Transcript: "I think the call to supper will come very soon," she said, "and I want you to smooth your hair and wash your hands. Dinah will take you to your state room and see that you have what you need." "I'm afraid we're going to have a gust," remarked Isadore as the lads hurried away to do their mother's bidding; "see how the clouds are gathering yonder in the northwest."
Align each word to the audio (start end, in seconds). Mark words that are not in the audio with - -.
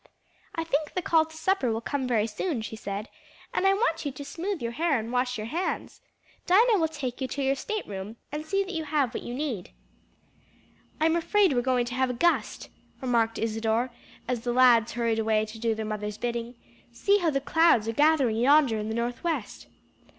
"I 0.55 0.63
think 0.63 0.93
the 0.95 1.03
call 1.03 1.25
to 1.25 1.37
supper 1.37 1.71
will 1.71 1.79
come 1.79 2.07
very 2.07 2.25
soon," 2.25 2.63
she 2.63 2.75
said, 2.75 3.07
"and 3.53 3.67
I 3.67 3.75
want 3.75 4.03
you 4.03 4.11
to 4.13 4.25
smooth 4.25 4.59
your 4.59 4.71
hair 4.71 4.97
and 4.97 5.11
wash 5.11 5.37
your 5.37 5.45
hands. 5.45 6.01
Dinah 6.47 6.79
will 6.79 6.87
take 6.87 7.21
you 7.21 7.27
to 7.27 7.43
your 7.43 7.53
state 7.53 7.85
room 7.87 8.15
and 8.31 8.43
see 8.43 8.63
that 8.63 8.73
you 8.73 8.85
have 8.85 9.13
what 9.13 9.21
you 9.21 9.35
need." 9.35 9.69
"I'm 10.99 11.15
afraid 11.15 11.53
we're 11.53 11.61
going 11.61 11.85
to 11.85 11.93
have 11.93 12.09
a 12.09 12.13
gust," 12.15 12.69
remarked 12.99 13.37
Isadore 13.37 13.91
as 14.27 14.41
the 14.41 14.53
lads 14.53 14.93
hurried 14.93 15.19
away 15.19 15.45
to 15.45 15.59
do 15.59 15.75
their 15.75 15.85
mother's 15.85 16.17
bidding; 16.17 16.55
"see 16.91 17.19
how 17.19 17.29
the 17.29 17.39
clouds 17.39 17.87
are 17.87 17.91
gathering 17.93 18.37
yonder 18.37 18.79
in 18.79 18.89
the 18.89 18.95
northwest." 18.95 19.67